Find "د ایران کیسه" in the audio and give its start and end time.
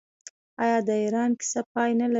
0.87-1.61